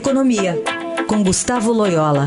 [0.00, 0.54] Economia,
[1.06, 2.26] com Gustavo Loyola.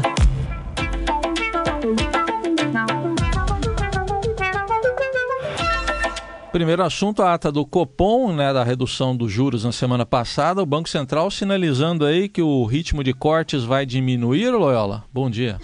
[6.52, 10.62] Primeiro assunto, a ata do Copom, né, da redução dos juros na semana passada.
[10.62, 15.04] O Banco Central sinalizando aí que o ritmo de cortes vai diminuir, Loyola?
[15.12, 15.58] Bom dia.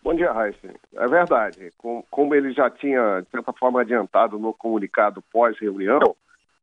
[0.00, 0.68] Bom dia, Raíssa.
[0.94, 1.72] É verdade.
[2.08, 6.14] Como ele já tinha, de certa forma, adiantado no comunicado pós-reunião,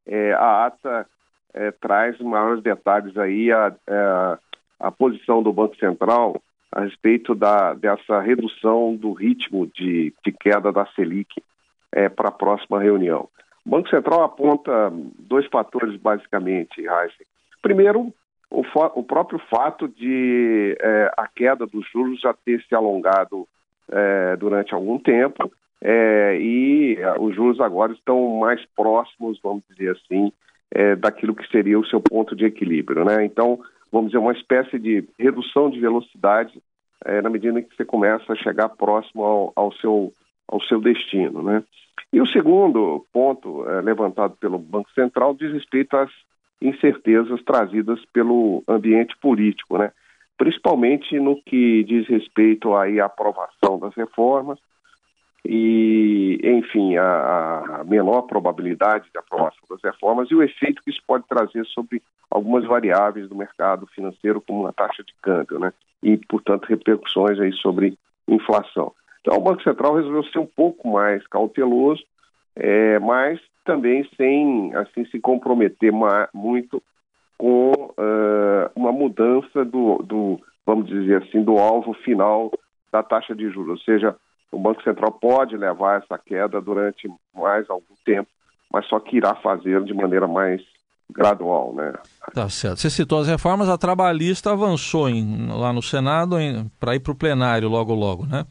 [0.07, 1.05] é, a ata
[1.53, 4.39] é, traz maiores detalhes aí a, a,
[4.79, 10.71] a, posição do Banco Central a respeito da, dessa redução do ritmo de, de queda
[10.71, 11.41] da Selic
[11.91, 13.29] é, para a próxima reunião.
[13.65, 17.25] O Banco Central aponta dois fatores, basicamente, Heisen.
[17.61, 18.13] Primeiro,
[18.51, 18.63] o,
[18.95, 23.47] o, próprio fato de é, a queda dos juros já ter se alongado
[23.91, 29.91] é, durante algum tempo é, e é, os juros agora estão mais próximos, vamos dizer
[29.91, 30.31] assim,
[30.71, 33.05] é, daquilo que seria o seu ponto de equilíbrio.
[33.05, 33.25] Né?
[33.25, 33.59] Então,
[33.95, 36.61] vamos dizer, uma espécie de redução de velocidade
[37.05, 40.11] é, na medida em que você começa a chegar próximo ao, ao seu,
[40.49, 41.41] ao seu destino.
[41.41, 41.63] Né?
[42.11, 46.11] E o segundo ponto é, levantado pelo Banco Central diz respeito às
[46.61, 49.93] incertezas trazidas pelo ambiente político, né?
[50.37, 54.59] principalmente no que diz respeito aí à aprovação das reformas
[55.47, 61.01] e, enfim, a, a menor probabilidade de aprovação das reformas e o efeito que isso
[61.05, 65.71] pode trazer sobre algumas variáveis do mercado financeiro, como a taxa de câmbio, né?
[66.01, 67.97] E, portanto, repercussões aí sobre
[68.27, 68.91] inflação.
[69.21, 72.03] Então, o Banco Central resolveu ser um pouco mais cauteloso,
[72.55, 75.91] é, mas também sem assim se comprometer
[76.33, 76.81] muito
[77.37, 82.51] com uh, uma mudança do, do, vamos dizer assim, do alvo final
[82.91, 83.71] da taxa de juros.
[83.71, 84.15] Ou seja,
[84.55, 88.29] o Banco Central pode levar essa queda durante mais algum tempo,
[88.71, 90.61] mas só que irá fazer de maneira mais
[91.09, 91.93] gradual, né?
[92.33, 92.77] Tá certo.
[92.77, 96.37] Você citou as reformas, a trabalhista avançou em, lá no Senado
[96.79, 98.45] para ir para o plenário logo logo, né?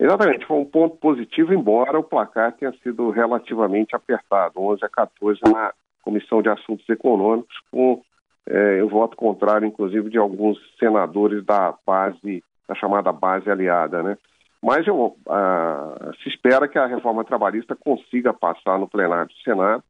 [0.00, 5.40] Exatamente, foi um ponto positivo, embora o placar tenha sido relativamente apertado, 11 a 14
[5.52, 5.72] na
[6.02, 8.02] Comissão de Assuntos Econômicos, com
[8.46, 14.16] é, o voto contrário, inclusive, de alguns senadores da base, da chamada base aliada, né?
[14.62, 19.82] Mas eu, ah, se espera que a reforma trabalhista consiga passar no plenário do Senado,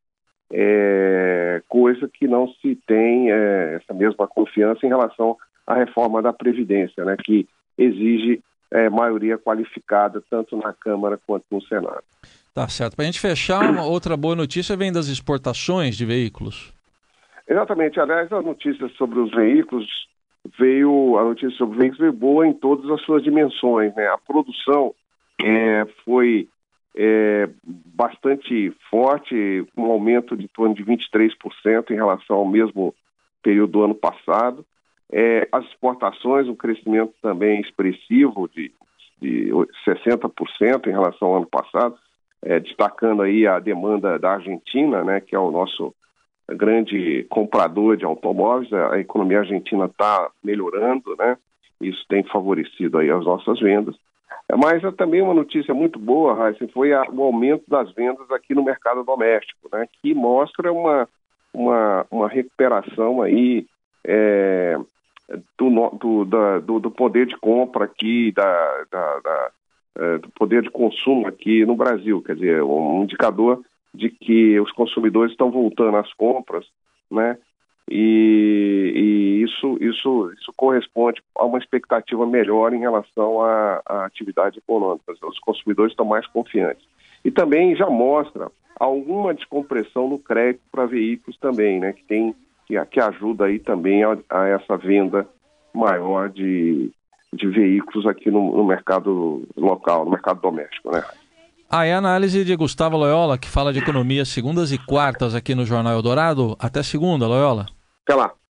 [0.52, 5.36] é, coisa que não se tem é, essa mesma confiança em relação
[5.66, 7.46] à reforma da Previdência, né, que
[7.76, 12.02] exige é, maioria qualificada tanto na Câmara quanto no Senado.
[12.54, 12.96] Tá certo.
[12.96, 16.72] Para a gente fechar, uma outra boa notícia vem das exportações de veículos.
[17.46, 18.00] Exatamente.
[18.00, 19.86] Aliás, a notícia sobre os veículos
[20.59, 23.94] veio, a notícia sobre veículos veio boa em todas as suas dimensões.
[23.94, 24.06] Né?
[24.09, 24.94] A produção
[25.43, 26.49] é, foi
[26.97, 32.94] é, bastante forte, com um aumento de torno de 23% em relação ao mesmo
[33.43, 34.65] período do ano passado.
[35.10, 38.72] É, as exportações, um crescimento também expressivo de,
[39.20, 39.50] de
[39.87, 41.97] 60% em relação ao ano passado,
[42.43, 45.94] é, destacando aí a demanda da Argentina, né, que é o nosso
[46.54, 48.72] grande comprador de automóveis.
[48.72, 51.36] A economia argentina está melhorando, né?
[51.81, 53.94] Isso tem favorecido aí as nossas vendas.
[54.56, 58.54] Mas é também uma notícia muito boa, Raíssa, foi a, o aumento das vendas aqui
[58.54, 59.87] no mercado doméstico, né?
[60.00, 61.06] Que mostra uma,
[61.53, 63.66] uma, uma recuperação aí
[64.06, 64.78] é,
[65.58, 69.50] do, do, da, do, do, poder de compra aqui, da, da, da
[69.98, 72.22] é, do poder de consumo aqui no Brasil.
[72.22, 73.62] Quer dizer, um indicador
[73.94, 76.66] de que os consumidores estão voltando às compras,
[77.10, 77.38] né?
[77.91, 84.59] E, e isso, isso, isso corresponde a uma expectativa melhor em relação à, à atividade
[84.59, 85.15] econômica.
[85.22, 86.84] Os consumidores estão mais confiantes.
[87.25, 91.93] E também já mostra alguma descompressão no crédito para veículos também, né?
[91.94, 92.34] Que tem
[92.66, 95.26] que, que ajuda aí também a, a essa venda
[95.75, 96.91] maior de,
[97.32, 101.03] de veículos aqui no, no, mercado local, no mercado doméstico, né?
[101.70, 105.66] Aí a análise de Gustavo Loyola, que fala de economia segundas e quartas aqui no
[105.66, 106.56] Jornal Eldorado.
[106.58, 107.66] Até segunda, Loyola.
[108.04, 108.32] Até lá.